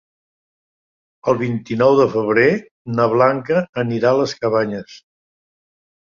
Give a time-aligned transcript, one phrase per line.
[1.33, 2.45] El vint-i-nou de febrer
[2.99, 4.97] na Blanca anirà a les Cabanyes.